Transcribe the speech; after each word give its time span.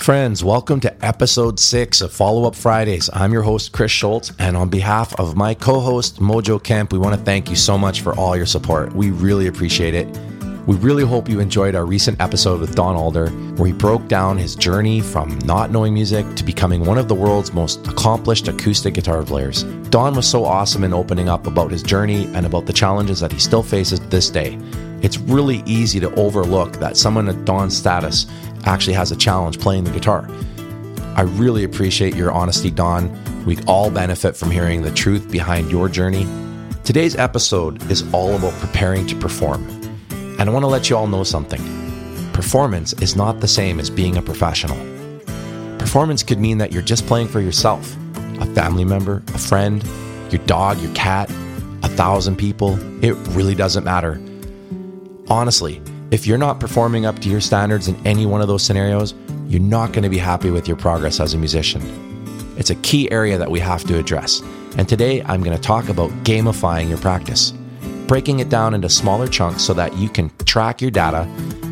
Friends, 0.00 0.42
welcome 0.42 0.80
to 0.80 1.04
episode 1.04 1.60
six 1.60 2.00
of 2.00 2.10
Follow 2.10 2.48
Up 2.48 2.54
Fridays. 2.54 3.10
I'm 3.12 3.34
your 3.34 3.42
host, 3.42 3.72
Chris 3.72 3.92
Schultz, 3.92 4.32
and 4.38 4.56
on 4.56 4.70
behalf 4.70 5.14
of 5.20 5.36
my 5.36 5.52
co 5.52 5.78
host, 5.78 6.20
Mojo 6.20 6.60
Kemp, 6.60 6.90
we 6.90 6.98
want 6.98 7.14
to 7.14 7.22
thank 7.22 7.50
you 7.50 7.54
so 7.54 7.76
much 7.76 8.00
for 8.00 8.14
all 8.14 8.34
your 8.34 8.46
support. 8.46 8.94
We 8.94 9.10
really 9.10 9.46
appreciate 9.46 9.92
it. 9.92 10.08
We 10.66 10.76
really 10.76 11.04
hope 11.04 11.28
you 11.28 11.38
enjoyed 11.38 11.74
our 11.74 11.84
recent 11.84 12.18
episode 12.18 12.60
with 12.60 12.74
Don 12.74 12.96
Alder, 12.96 13.28
where 13.28 13.66
he 13.66 13.74
broke 13.74 14.08
down 14.08 14.38
his 14.38 14.56
journey 14.56 15.02
from 15.02 15.38
not 15.40 15.70
knowing 15.70 15.92
music 15.92 16.34
to 16.36 16.44
becoming 16.44 16.86
one 16.86 16.96
of 16.96 17.08
the 17.08 17.14
world's 17.14 17.52
most 17.52 17.86
accomplished 17.86 18.48
acoustic 18.48 18.94
guitar 18.94 19.22
players. 19.22 19.64
Don 19.90 20.14
was 20.14 20.26
so 20.26 20.46
awesome 20.46 20.82
in 20.82 20.94
opening 20.94 21.28
up 21.28 21.46
about 21.46 21.70
his 21.70 21.82
journey 21.82 22.24
and 22.34 22.46
about 22.46 22.64
the 22.64 22.72
challenges 22.72 23.20
that 23.20 23.32
he 23.32 23.38
still 23.38 23.62
faces 23.62 24.00
this 24.08 24.30
day. 24.30 24.58
It's 25.02 25.18
really 25.18 25.62
easy 25.66 26.00
to 26.00 26.14
overlook 26.14 26.74
that 26.74 26.96
someone 26.96 27.28
at 27.28 27.44
Don's 27.44 27.76
status 27.76 28.26
actually 28.64 28.94
has 28.94 29.12
a 29.12 29.16
challenge 29.16 29.58
playing 29.58 29.84
the 29.84 29.90
guitar. 29.90 30.28
I 31.16 31.22
really 31.22 31.64
appreciate 31.64 32.14
your 32.14 32.30
honesty, 32.32 32.70
Don. 32.70 33.44
We 33.44 33.58
all 33.66 33.90
benefit 33.90 34.36
from 34.36 34.50
hearing 34.50 34.82
the 34.82 34.92
truth 34.92 35.30
behind 35.30 35.70
your 35.70 35.88
journey. 35.88 36.26
Today's 36.84 37.16
episode 37.16 37.90
is 37.90 38.02
all 38.12 38.36
about 38.36 38.52
preparing 38.54 39.06
to 39.06 39.16
perform. 39.16 39.66
And 40.38 40.42
I 40.42 40.50
want 40.50 40.62
to 40.62 40.68
let 40.68 40.88
you 40.88 40.96
all 40.96 41.06
know 41.06 41.24
something 41.24 41.60
performance 42.32 42.94
is 42.94 43.16
not 43.16 43.40
the 43.40 43.48
same 43.48 43.78
as 43.78 43.90
being 43.90 44.16
a 44.16 44.22
professional. 44.22 44.78
Performance 45.78 46.22
could 46.22 46.38
mean 46.38 46.56
that 46.58 46.72
you're 46.72 46.80
just 46.80 47.06
playing 47.06 47.28
for 47.28 47.40
yourself, 47.40 47.94
a 48.40 48.46
family 48.54 48.84
member, 48.84 49.22
a 49.34 49.38
friend, 49.38 49.84
your 50.30 50.42
dog, 50.46 50.78
your 50.80 50.94
cat, 50.94 51.28
a 51.82 51.88
thousand 51.88 52.36
people. 52.36 52.78
It 53.04 53.12
really 53.34 53.54
doesn't 53.54 53.84
matter. 53.84 54.18
Honestly, 55.30 55.80
if 56.10 56.26
you're 56.26 56.36
not 56.36 56.58
performing 56.58 57.06
up 57.06 57.20
to 57.20 57.28
your 57.28 57.40
standards 57.40 57.86
in 57.86 57.94
any 58.04 58.26
one 58.26 58.40
of 58.40 58.48
those 58.48 58.64
scenarios, 58.64 59.14
you're 59.46 59.60
not 59.60 59.92
going 59.92 60.02
to 60.02 60.08
be 60.08 60.18
happy 60.18 60.50
with 60.50 60.66
your 60.66 60.76
progress 60.76 61.20
as 61.20 61.34
a 61.34 61.38
musician. 61.38 61.80
It's 62.58 62.70
a 62.70 62.74
key 62.74 63.08
area 63.12 63.38
that 63.38 63.48
we 63.48 63.60
have 63.60 63.84
to 63.84 63.96
address. 63.96 64.42
And 64.76 64.88
today 64.88 65.22
I'm 65.22 65.40
going 65.44 65.56
to 65.56 65.62
talk 65.62 65.88
about 65.88 66.10
gamifying 66.24 66.88
your 66.88 66.98
practice, 66.98 67.52
breaking 68.08 68.40
it 68.40 68.48
down 68.48 68.74
into 68.74 68.88
smaller 68.88 69.28
chunks 69.28 69.62
so 69.62 69.72
that 69.74 69.96
you 69.96 70.08
can 70.08 70.32
track 70.46 70.82
your 70.82 70.90
data 70.90 71.20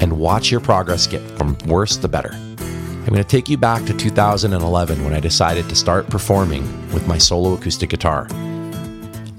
and 0.00 0.18
watch 0.18 0.50
your 0.50 0.60
progress 0.60 1.06
get 1.06 1.22
from 1.38 1.56
worse 1.66 1.96
to 1.98 2.08
better. 2.08 2.32
I'm 2.32 3.10
going 3.10 3.22
to 3.22 3.24
take 3.24 3.48
you 3.48 3.56
back 3.56 3.84
to 3.84 3.96
2011 3.96 5.04
when 5.04 5.14
I 5.14 5.20
decided 5.20 5.68
to 5.68 5.76
start 5.76 6.10
performing 6.10 6.64
with 6.92 7.06
my 7.06 7.18
solo 7.18 7.54
acoustic 7.54 7.90
guitar. 7.90 8.26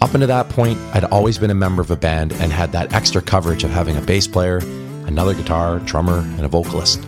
Up 0.06 0.14
until 0.14 0.28
that 0.28 0.50
point, 0.50 0.78
I'd 0.94 1.06
always 1.06 1.40
been 1.40 1.50
a 1.50 1.56
member 1.56 1.82
of 1.82 1.90
a 1.90 1.96
band 1.96 2.32
and 2.34 2.52
had 2.52 2.72
that 2.74 2.94
extra 2.94 3.24
coverage 3.24 3.64
of 3.64 3.72
having 3.72 3.98
a 3.98 4.02
bass 4.02 4.28
player 4.28 4.58
another 5.08 5.34
guitar, 5.34 5.80
drummer, 5.80 6.20
and 6.20 6.42
a 6.42 6.48
vocalist. 6.48 7.04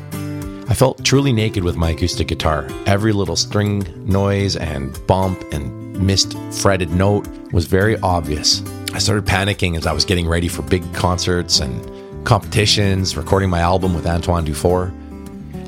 I 0.68 0.74
felt 0.74 1.06
truly 1.06 1.32
naked 1.32 1.64
with 1.64 1.76
my 1.76 1.92
acoustic 1.92 2.28
guitar. 2.28 2.68
Every 2.88 3.14
little 3.14 3.36
string 3.36 3.86
noise 4.08 4.56
and 4.56 5.00
bump 5.06 5.44
and 5.52 5.96
missed 6.00 6.36
fretted 6.52 6.90
note 6.90 7.28
was 7.52 7.66
very 7.66 8.00
obvious. 8.00 8.64
I 8.92 8.98
started 8.98 9.26
panicking 9.26 9.78
as 9.78 9.86
I 9.86 9.94
was 9.94 10.04
getting 10.04 10.28
ready 10.28 10.48
for 10.48 10.64
big 10.64 10.92
concerts 10.96 11.60
and 11.60 12.26
competitions, 12.26 13.16
recording 13.16 13.52
my 13.52 13.60
album 13.60 13.94
with 13.94 14.08
Antoine 14.08 14.44
Dufour. 14.44 14.92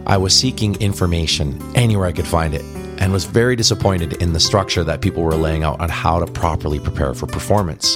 I 0.07 0.17
was 0.17 0.35
seeking 0.35 0.81
information 0.81 1.61
anywhere 1.75 2.07
I 2.07 2.11
could 2.11 2.27
find 2.27 2.55
it 2.55 2.78
and 2.99 3.11
was 3.11 3.25
very 3.25 3.55
disappointed 3.55 4.13
in 4.21 4.33
the 4.33 4.39
structure 4.39 4.83
that 4.83 5.01
people 5.01 5.23
were 5.23 5.35
laying 5.35 5.63
out 5.63 5.79
on 5.79 5.89
how 5.89 6.19
to 6.19 6.31
properly 6.31 6.79
prepare 6.79 7.13
for 7.13 7.25
performance. 7.25 7.95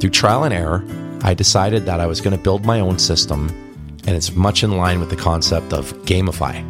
Through 0.00 0.10
trial 0.10 0.42
and 0.42 0.52
error, 0.52 0.84
I 1.22 1.34
decided 1.34 1.86
that 1.86 2.00
I 2.00 2.06
was 2.06 2.20
going 2.20 2.36
to 2.36 2.42
build 2.42 2.64
my 2.64 2.80
own 2.80 2.98
system, 2.98 3.50
and 4.06 4.16
it's 4.16 4.34
much 4.34 4.64
in 4.64 4.76
line 4.76 4.98
with 4.98 5.10
the 5.10 5.16
concept 5.16 5.72
of 5.72 5.92
gamify. 6.04 6.64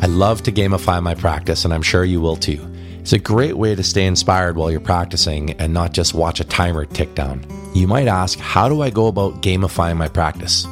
I 0.00 0.06
love 0.06 0.42
to 0.44 0.52
gamify 0.52 1.02
my 1.02 1.14
practice, 1.14 1.64
and 1.64 1.74
I'm 1.74 1.82
sure 1.82 2.04
you 2.04 2.20
will 2.20 2.36
too. 2.36 2.64
It's 3.00 3.12
a 3.12 3.18
great 3.18 3.56
way 3.56 3.74
to 3.74 3.82
stay 3.82 4.06
inspired 4.06 4.56
while 4.56 4.70
you're 4.70 4.80
practicing 4.80 5.52
and 5.52 5.74
not 5.74 5.92
just 5.92 6.14
watch 6.14 6.40
a 6.40 6.44
timer 6.44 6.84
tick 6.84 7.14
down. 7.14 7.44
You 7.74 7.88
might 7.88 8.06
ask, 8.06 8.38
how 8.38 8.68
do 8.68 8.80
I 8.80 8.90
go 8.90 9.08
about 9.08 9.42
gamifying 9.42 9.96
my 9.96 10.08
practice? 10.08 10.66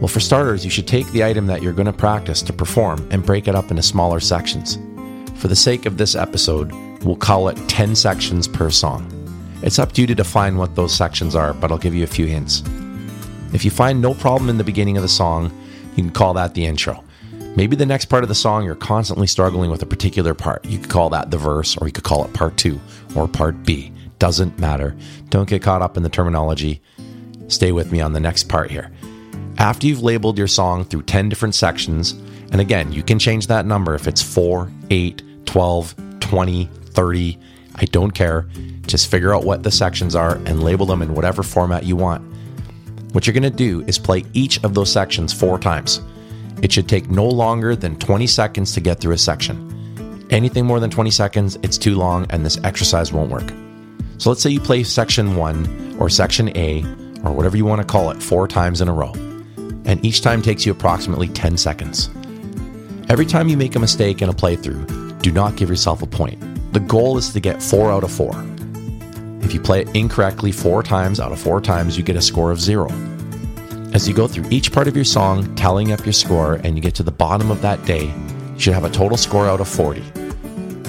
Well, 0.00 0.08
for 0.08 0.20
starters, 0.20 0.64
you 0.64 0.70
should 0.70 0.88
take 0.88 1.06
the 1.12 1.22
item 1.22 1.46
that 1.46 1.62
you're 1.62 1.72
going 1.72 1.86
to 1.86 1.92
practice 1.92 2.42
to 2.42 2.52
perform 2.52 3.06
and 3.10 3.24
break 3.24 3.46
it 3.46 3.54
up 3.54 3.70
into 3.70 3.82
smaller 3.82 4.20
sections. 4.20 4.78
For 5.36 5.48
the 5.48 5.56
sake 5.56 5.86
of 5.86 5.98
this 5.98 6.14
episode, 6.14 6.72
we'll 7.04 7.16
call 7.16 7.48
it 7.48 7.68
10 7.68 7.94
sections 7.94 8.48
per 8.48 8.70
song. 8.70 9.10
It's 9.62 9.78
up 9.78 9.92
to 9.92 10.00
you 10.00 10.06
to 10.06 10.14
define 10.14 10.56
what 10.56 10.74
those 10.74 10.94
sections 10.94 11.34
are, 11.34 11.54
but 11.54 11.70
I'll 11.70 11.78
give 11.78 11.94
you 11.94 12.04
a 12.04 12.08
few 12.08 12.26
hints. 12.26 12.62
If 13.52 13.64
you 13.64 13.70
find 13.70 14.00
no 14.00 14.14
problem 14.14 14.50
in 14.50 14.58
the 14.58 14.64
beginning 14.64 14.96
of 14.96 15.02
the 15.02 15.08
song, 15.08 15.52
you 15.96 16.02
can 16.02 16.12
call 16.12 16.34
that 16.34 16.54
the 16.54 16.66
intro. 16.66 17.04
Maybe 17.56 17.76
the 17.76 17.86
next 17.86 18.06
part 18.06 18.24
of 18.24 18.28
the 18.28 18.34
song 18.34 18.64
you're 18.64 18.74
constantly 18.74 19.28
struggling 19.28 19.70
with 19.70 19.82
a 19.82 19.86
particular 19.86 20.34
part. 20.34 20.64
You 20.64 20.78
could 20.78 20.90
call 20.90 21.10
that 21.10 21.30
the 21.30 21.38
verse, 21.38 21.76
or 21.76 21.86
you 21.86 21.92
could 21.92 22.04
call 22.04 22.24
it 22.24 22.32
part 22.32 22.56
two 22.56 22.80
or 23.14 23.28
part 23.28 23.62
B. 23.64 23.92
Doesn't 24.18 24.58
matter. 24.58 24.96
Don't 25.30 25.48
get 25.48 25.62
caught 25.62 25.82
up 25.82 25.96
in 25.96 26.02
the 26.02 26.08
terminology. 26.08 26.82
Stay 27.48 27.70
with 27.70 27.92
me 27.92 28.00
on 28.00 28.12
the 28.12 28.20
next 28.20 28.48
part 28.48 28.70
here. 28.70 28.90
After 29.58 29.86
you've 29.86 30.02
labeled 30.02 30.36
your 30.36 30.48
song 30.48 30.84
through 30.84 31.02
10 31.02 31.28
different 31.28 31.54
sections, 31.54 32.14
and 32.52 32.60
again, 32.60 32.92
you 32.92 33.02
can 33.02 33.18
change 33.18 33.46
that 33.48 33.66
number 33.66 33.94
if 33.94 34.06
it's 34.06 34.22
4, 34.22 34.70
8, 34.90 35.22
12, 35.46 35.94
20, 36.20 36.64
30, 36.66 37.38
I 37.76 37.84
don't 37.86 38.12
care. 38.12 38.46
Just 38.86 39.10
figure 39.10 39.34
out 39.34 39.44
what 39.44 39.62
the 39.62 39.70
sections 39.70 40.14
are 40.14 40.36
and 40.46 40.62
label 40.62 40.86
them 40.86 41.02
in 41.02 41.14
whatever 41.14 41.42
format 41.42 41.84
you 41.84 41.96
want. 41.96 42.22
What 43.12 43.26
you're 43.26 43.34
going 43.34 43.42
to 43.44 43.50
do 43.50 43.82
is 43.86 43.98
play 43.98 44.24
each 44.32 44.62
of 44.64 44.74
those 44.74 44.90
sections 44.90 45.32
four 45.32 45.58
times. 45.58 46.00
It 46.62 46.72
should 46.72 46.88
take 46.88 47.10
no 47.10 47.26
longer 47.26 47.76
than 47.76 47.96
20 47.98 48.26
seconds 48.26 48.72
to 48.72 48.80
get 48.80 49.00
through 49.00 49.14
a 49.14 49.18
section. 49.18 50.26
Anything 50.30 50.66
more 50.66 50.80
than 50.80 50.90
20 50.90 51.10
seconds, 51.10 51.58
it's 51.62 51.78
too 51.78 51.94
long 51.94 52.26
and 52.30 52.44
this 52.44 52.58
exercise 52.64 53.12
won't 53.12 53.30
work. 53.30 53.52
So 54.18 54.30
let's 54.30 54.42
say 54.42 54.50
you 54.50 54.60
play 54.60 54.82
section 54.82 55.36
1 55.36 55.96
or 55.98 56.08
section 56.08 56.56
A 56.56 56.82
or 57.24 57.32
whatever 57.32 57.56
you 57.56 57.64
want 57.64 57.80
to 57.80 57.86
call 57.86 58.10
it 58.10 58.22
four 58.22 58.48
times 58.48 58.80
in 58.80 58.88
a 58.88 58.92
row. 58.92 59.12
And 59.84 60.04
each 60.04 60.22
time 60.22 60.42
takes 60.42 60.64
you 60.64 60.72
approximately 60.72 61.28
10 61.28 61.56
seconds. 61.56 62.08
Every 63.10 63.26
time 63.26 63.48
you 63.48 63.56
make 63.56 63.76
a 63.76 63.78
mistake 63.78 64.22
in 64.22 64.30
a 64.30 64.32
playthrough, 64.32 65.20
do 65.20 65.30
not 65.30 65.56
give 65.56 65.68
yourself 65.68 66.02
a 66.02 66.06
point. 66.06 66.40
The 66.72 66.80
goal 66.80 67.18
is 67.18 67.32
to 67.34 67.40
get 67.40 67.62
4 67.62 67.92
out 67.92 68.02
of 68.02 68.10
4. 68.10 68.32
If 69.42 69.52
you 69.52 69.60
play 69.60 69.82
it 69.82 69.94
incorrectly 69.94 70.50
four 70.50 70.82
times 70.82 71.20
out 71.20 71.30
of 71.30 71.38
four 71.38 71.60
times, 71.60 71.98
you 71.98 72.02
get 72.02 72.16
a 72.16 72.22
score 72.22 72.50
of 72.50 72.58
zero. 72.58 72.88
As 73.92 74.08
you 74.08 74.14
go 74.14 74.26
through 74.26 74.46
each 74.48 74.72
part 74.72 74.88
of 74.88 74.96
your 74.96 75.04
song, 75.04 75.54
tallying 75.54 75.92
up 75.92 76.06
your 76.06 76.14
score, 76.14 76.54
and 76.64 76.76
you 76.76 76.82
get 76.82 76.94
to 76.94 77.02
the 77.02 77.12
bottom 77.12 77.50
of 77.50 77.60
that 77.60 77.84
day, 77.84 78.06
you 78.06 78.58
should 78.58 78.72
have 78.72 78.84
a 78.84 78.90
total 78.90 79.18
score 79.18 79.46
out 79.46 79.60
of 79.60 79.68
40. 79.68 80.02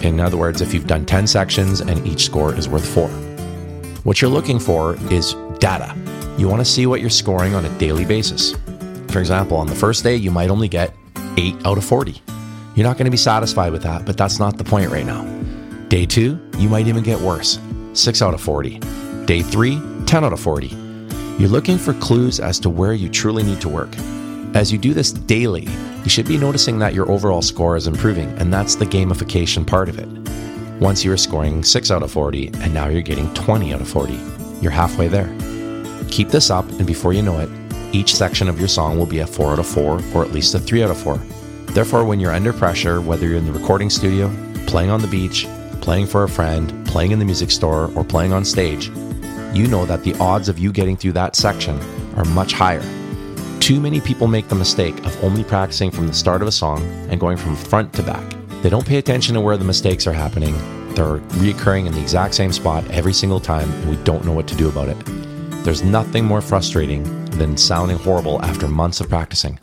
In 0.08 0.22
other 0.22 0.38
words, 0.38 0.62
if 0.62 0.74
you've 0.74 0.88
done 0.88 1.06
10 1.06 1.28
sections 1.28 1.82
and 1.82 2.08
each 2.08 2.24
score 2.24 2.56
is 2.56 2.70
worth 2.70 2.88
4. 2.88 3.10
What 4.04 4.22
you're 4.22 4.32
looking 4.32 4.58
for 4.60 4.96
is 5.12 5.34
data. 5.60 5.94
You 6.38 6.48
want 6.48 6.62
to 6.62 6.66
see 6.66 6.86
what 6.86 7.02
you're 7.02 7.10
scoring 7.10 7.56
on 7.56 7.66
a 7.66 7.78
daily 7.78 8.06
basis. 8.06 8.56
For 9.10 9.20
example, 9.20 9.58
on 9.58 9.68
the 9.68 9.76
first 9.76 10.02
day, 10.02 10.16
you 10.16 10.32
might 10.32 10.50
only 10.50 10.70
get 10.70 10.94
8 11.38 11.66
out 11.66 11.78
of 11.78 11.84
40. 11.84 12.22
You're 12.76 12.86
not 12.86 12.98
going 12.98 13.06
to 13.06 13.12
be 13.12 13.18
satisfied 13.18 13.72
with 13.72 13.84
that, 13.84 14.06
but 14.06 14.18
that's 14.18 14.40
not 14.40 14.58
the 14.58 14.64
point 14.64 14.92
right 14.92 15.06
now. 15.06 15.24
Day 15.88 16.06
2, 16.06 16.52
you 16.58 16.70
might 16.70 16.88
even 16.88 17.04
get 17.04 17.20
worse. 17.20 17.60
6 17.94 18.22
out 18.22 18.34
of 18.34 18.42
40. 18.42 18.80
Day 19.26 19.42
3, 19.42 19.82
10 20.06 20.24
out 20.24 20.34
of 20.34 20.40
40. 20.40 20.68
You're 21.38 21.50
looking 21.50 21.78
for 21.78 21.94
clues 21.96 22.40
as 22.40 22.60
to 22.60 22.70
where 22.70 22.94
you 22.94 23.10
truly 23.10 23.44
need 23.44 23.62
to 23.62 23.70
work. 23.70 23.96
As 24.56 24.72
you 24.72 24.78
do 24.78 24.94
this 24.94 25.12
daily, 25.12 25.68
you 26.04 26.10
should 26.10 26.28
be 26.28 26.38
noticing 26.38 26.80
that 26.80 26.94
your 26.94 27.12
overall 27.12 27.42
score 27.42 27.76
is 27.76 27.88
improving, 27.88 28.30
and 28.40 28.54
that's 28.54 28.76
the 28.76 28.86
gamification 28.86 29.68
part 29.68 29.90
of 29.90 30.00
it. 30.00 30.08
Once 30.80 31.04
you 31.04 31.12
were 31.12 31.18
scoring 31.18 31.64
6 31.64 31.92
out 31.92 32.04
of 32.04 32.12
40, 32.12 32.48
and 32.48 32.74
now 32.74 32.88
you're 32.88 33.02
getting 33.02 33.34
20 33.34 33.74
out 33.74 33.82
of 33.82 33.88
40. 33.88 34.18
You're 34.62 34.72
halfway 34.72 35.08
there. 35.08 35.28
Keep 36.10 36.30
this 36.30 36.50
up, 36.50 36.70
and 36.72 36.86
before 36.86 37.14
you 37.14 37.22
know 37.22 37.40
it, 37.40 37.50
each 37.94 38.16
section 38.16 38.50
of 38.50 38.60
your 38.60 38.68
song 38.68 38.98
will 38.98 39.06
be 39.06 39.20
a 39.20 39.28
4 39.28 39.54
out 39.54 39.60
of 39.60 39.68
4, 39.68 40.02
or 40.14 40.24
at 40.24 40.32
least 40.32 40.56
a 40.56 40.60
3 40.60 40.84
out 40.84 40.92
of 40.92 40.98
4. 40.98 41.18
Therefore, 41.74 42.06
when 42.06 42.20
you're 42.20 42.32
under 42.32 42.54
pressure, 42.54 43.02
whether 43.02 43.28
you're 43.28 43.38
in 43.38 43.46
the 43.46 43.52
recording 43.52 43.90
studio, 43.90 44.32
playing 44.66 44.90
on 44.90 45.02
the 45.02 45.08
beach, 45.08 45.48
playing 45.82 46.08
for 46.08 46.24
a 46.24 46.30
friend, 46.30 46.86
playing 46.88 47.12
in 47.12 47.20
the 47.20 47.26
music 47.26 47.52
store, 47.52 47.92
or 47.96 48.04
playing 48.04 48.34
on 48.34 48.46
stage, 48.46 48.90
you 49.54 49.68
know 49.68 49.86
that 49.86 50.04
the 50.04 50.14
odds 50.20 50.50
of 50.50 50.60
you 50.60 50.72
getting 50.72 50.98
through 50.98 51.14
that 51.14 51.36
section 51.36 51.80
are 52.16 52.26
much 52.26 52.54
higher. 52.54 52.84
Too 53.60 53.80
many 53.80 54.00
people 54.00 54.28
make 54.28 54.48
the 54.48 54.56
mistake 54.56 54.98
of 55.06 55.24
only 55.24 55.44
practicing 55.44 55.92
from 55.92 56.08
the 56.08 56.14
start 56.14 56.42
of 56.42 56.48
a 56.48 56.52
song 56.52 56.84
and 57.10 57.20
going 57.20 57.38
from 57.38 57.56
front 57.56 57.94
to 57.94 58.04
back. 58.04 58.24
They 58.62 58.70
don't 58.70 58.86
pay 58.86 58.98
attention 58.98 59.36
to 59.36 59.42
where 59.42 59.58
the 59.58 59.66
mistakes 59.66 60.08
are 60.08 60.14
happening. 60.14 60.54
They're 60.94 61.20
reoccurring 61.40 61.88
in 61.88 61.94
the 61.94 62.02
exact 62.02 62.36
same 62.36 62.52
spot 62.52 62.90
every 62.90 63.14
single 63.14 63.40
time, 63.40 63.72
and 63.72 63.90
we 63.90 63.98
don't 64.04 64.24
know 64.24 64.34
what 64.34 64.48
to 64.48 64.56
do 64.56 64.70
about 64.70 64.90
it. 64.90 65.25
There's 65.66 65.82
nothing 65.82 66.26
more 66.26 66.42
frustrating 66.42 67.04
than 67.32 67.58
sounding 67.58 67.98
horrible 67.98 68.40
after 68.44 68.68
months 68.68 69.02
of 69.02 69.10
practicing. 69.10 69.58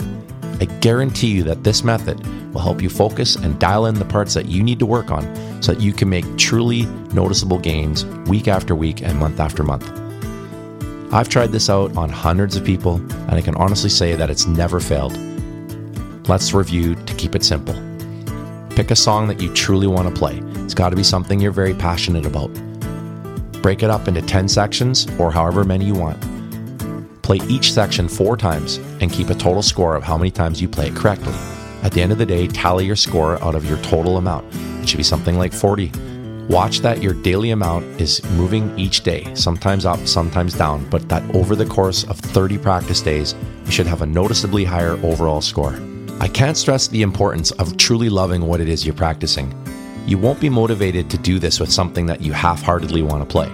I 0.61 0.65
guarantee 0.81 1.29
you 1.29 1.45
that 1.45 1.63
this 1.63 1.85
method 1.85 2.27
will 2.53 2.61
help 2.61 2.83
you 2.83 2.91
focus 2.91 3.37
and 3.37 3.57
dial 3.61 3.87
in 3.87 3.95
the 3.95 4.05
parts 4.05 4.35
that 4.35 4.47
you 4.47 4.65
need 4.65 4.81
to 4.81 4.85
work 4.85 5.13
on 5.13 5.23
so 5.63 5.73
that 5.73 5.81
you 5.81 5.93
can 5.93 6.09
make 6.09 6.25
truly 6.37 6.87
noticeable 7.15 7.61
gains 7.61 8.05
week 8.27 8.49
after 8.49 8.75
week 8.75 9.01
and 9.01 9.17
month 9.17 9.39
after 9.39 9.63
month. 9.63 9.89
I've 11.15 11.29
tried 11.29 11.53
this 11.53 11.71
out 11.71 11.97
on 11.97 12.09
hundreds 12.09 12.57
of 12.57 12.65
people, 12.65 12.97
and 12.97 13.35
I 13.35 13.41
can 13.41 13.55
honestly 13.55 13.89
say 13.89 14.17
that 14.17 14.29
it's 14.29 14.49
never 14.49 14.81
failed. 14.81 15.17
Let's 16.27 16.53
review 16.53 16.97
to 16.97 17.15
keep 17.15 17.37
it 17.37 17.45
simple. 17.45 17.75
Pick 18.71 18.91
a 18.91 18.97
song 18.97 19.29
that 19.29 19.41
you 19.41 19.55
truly 19.55 19.87
want 19.87 20.13
to 20.13 20.15
play. 20.19 20.41
It's 20.65 20.75
got 20.75 20.89
to 20.89 20.97
be 20.97 21.05
something 21.05 21.39
you're 21.39 21.53
very 21.53 21.75
passionate 21.75 22.27
about. 22.27 22.51
Break 23.63 23.85
it 23.85 23.91
up 23.91 24.09
into 24.09 24.21
10 24.21 24.49
sections 24.49 25.07
or 25.21 25.31
however 25.31 25.65
many 25.65 25.85
you 25.85 25.95
want. 25.95 26.21
Play 27.23 27.39
each 27.49 27.73
section 27.73 28.09
four 28.09 28.37
times 28.37 28.79
and 29.01 29.11
keep 29.11 29.31
a 29.31 29.35
total 29.35 29.63
score 29.63 29.95
of 29.95 30.03
how 30.03 30.19
many 30.19 30.33
times 30.33 30.61
you 30.61 30.69
play 30.69 30.89
it 30.89 30.97
correctly. 30.97 31.33
At 31.83 31.93
the 31.93 32.03
end 32.03 32.11
of 32.11 32.19
the 32.19 32.27
day, 32.27 32.49
tally 32.49 32.85
your 32.85 32.97
score 32.97 33.43
out 33.43 33.55
of 33.55 33.65
your 33.65 33.79
total 33.79 34.17
amount. 34.17 34.53
It 34.83 34.89
should 34.89 34.97
be 34.97 35.05
something 35.05 35.39
like 35.39 35.53
40. 35.53 35.93
Watch 36.49 36.81
that 36.81 37.01
your 37.01 37.15
daily 37.15 37.51
amount 37.53 37.85
is 38.01 38.23
moving 38.33 38.77
each 38.77 39.03
day, 39.03 39.33
sometimes 39.35 39.87
up, 39.87 40.07
sometimes 40.09 40.55
down, 40.55 40.85
but 40.91 41.09
that 41.09 41.23
over 41.35 41.55
the 41.55 41.65
course 41.65 42.03
of 42.05 42.19
30 42.19 42.59
practice 42.59 43.01
days, 43.01 43.37
you 43.65 43.71
should 43.71 43.87
have 43.87 44.03
a 44.03 44.07
noticeably 44.07 44.65
higher 44.65 44.99
overall 45.05 45.41
score. 45.41 45.79
I 46.21 46.27
can't 46.27 46.57
stress 46.57 46.89
the 46.89 47.03
importance 47.03 47.53
of 47.53 47.77
truly 47.77 48.09
loving 48.09 48.43
what 48.43 48.61
it 48.61 48.69
is 48.69 48.85
you're 48.85 48.95
practicing. 48.95 49.55
You 50.05 50.19
won't 50.19 50.41
be 50.41 50.49
motivated 50.49 51.09
to 51.11 51.19
do 51.19 51.39
this 51.39 51.61
with 51.61 51.71
something 51.71 52.07
that 52.07 52.21
you 52.21 52.33
half 52.33 52.61
heartedly 52.61 53.03
want 53.03 53.23
to 53.23 53.31
play. 53.31 53.51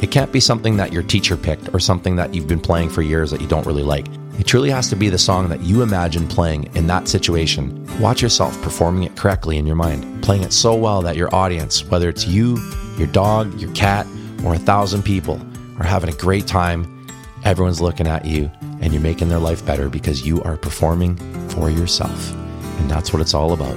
It 0.00 0.12
can't 0.12 0.30
be 0.30 0.38
something 0.38 0.76
that 0.76 0.92
your 0.92 1.02
teacher 1.02 1.36
picked 1.36 1.74
or 1.74 1.80
something 1.80 2.14
that 2.16 2.32
you've 2.32 2.46
been 2.46 2.60
playing 2.60 2.90
for 2.90 3.02
years 3.02 3.32
that 3.32 3.40
you 3.40 3.48
don't 3.48 3.66
really 3.66 3.82
like. 3.82 4.06
It 4.38 4.46
truly 4.46 4.70
has 4.70 4.88
to 4.90 4.96
be 4.96 5.08
the 5.08 5.18
song 5.18 5.48
that 5.48 5.62
you 5.62 5.82
imagine 5.82 6.28
playing 6.28 6.74
in 6.76 6.86
that 6.86 7.08
situation. 7.08 7.84
Watch 7.98 8.22
yourself 8.22 8.60
performing 8.62 9.02
it 9.02 9.16
correctly 9.16 9.58
in 9.58 9.66
your 9.66 9.74
mind, 9.74 10.22
playing 10.22 10.44
it 10.44 10.52
so 10.52 10.76
well 10.76 11.02
that 11.02 11.16
your 11.16 11.34
audience, 11.34 11.84
whether 11.86 12.08
it's 12.08 12.28
you, 12.28 12.56
your 12.96 13.08
dog, 13.08 13.60
your 13.60 13.72
cat, 13.72 14.06
or 14.44 14.54
a 14.54 14.58
thousand 14.58 15.02
people, 15.02 15.40
are 15.80 15.84
having 15.84 16.10
a 16.10 16.16
great 16.16 16.46
time. 16.46 17.08
Everyone's 17.44 17.80
looking 17.80 18.06
at 18.06 18.24
you 18.24 18.48
and 18.80 18.92
you're 18.92 19.02
making 19.02 19.30
their 19.30 19.40
life 19.40 19.66
better 19.66 19.88
because 19.88 20.24
you 20.24 20.40
are 20.44 20.56
performing 20.56 21.16
for 21.48 21.70
yourself. 21.70 22.32
And 22.78 22.88
that's 22.88 23.12
what 23.12 23.20
it's 23.20 23.34
all 23.34 23.52
about. 23.52 23.76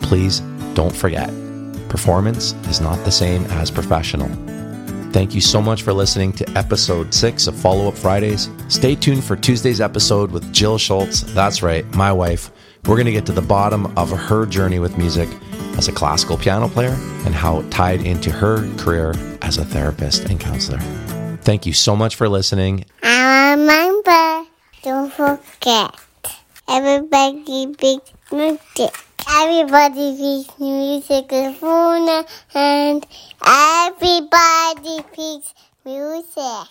Please 0.00 0.40
don't 0.72 0.96
forget 0.96 1.30
performance 1.88 2.52
is 2.68 2.80
not 2.80 3.02
the 3.04 3.10
same 3.10 3.44
as 3.46 3.70
professional. 3.70 4.28
Thank 5.12 5.34
you 5.34 5.40
so 5.40 5.62
much 5.62 5.82
for 5.82 5.92
listening 5.92 6.32
to 6.34 6.48
episode 6.56 7.14
six 7.14 7.46
of 7.46 7.56
Follow 7.56 7.88
Up 7.88 7.94
Fridays. 7.94 8.50
Stay 8.68 8.94
tuned 8.94 9.24
for 9.24 9.36
Tuesday's 9.36 9.80
episode 9.80 10.30
with 10.30 10.52
Jill 10.52 10.76
Schultz. 10.76 11.22
That's 11.22 11.62
right, 11.62 11.84
my 11.94 12.12
wife. 12.12 12.50
We're 12.84 12.96
going 12.96 13.06
to 13.06 13.12
get 13.12 13.26
to 13.26 13.32
the 13.32 13.42
bottom 13.42 13.86
of 13.98 14.10
her 14.10 14.46
journey 14.46 14.78
with 14.78 14.98
music 14.98 15.28
as 15.76 15.88
a 15.88 15.92
classical 15.92 16.36
piano 16.36 16.68
player 16.68 16.96
and 17.24 17.34
how 17.34 17.60
it 17.60 17.70
tied 17.70 18.02
into 18.02 18.30
her 18.30 18.68
career 18.76 19.14
as 19.42 19.56
a 19.56 19.64
therapist 19.64 20.26
and 20.26 20.38
counselor. 20.38 20.78
Thank 21.42 21.64
you 21.66 21.72
so 21.72 21.96
much 21.96 22.16
for 22.16 22.28
listening. 22.28 22.84
And 23.02 23.60
remember, 23.62 24.46
don't 24.82 25.12
forget, 25.12 25.94
everybody 26.68 27.66
big 27.78 28.00
music. 28.30 29.07
Everybody 29.30 30.16
speaks 30.16 30.58
music 30.58 31.32
is 31.32 31.56
fun 31.58 32.24
and 32.54 33.06
everybody 33.44 35.04
speaks 35.12 35.54
music. 35.84 36.68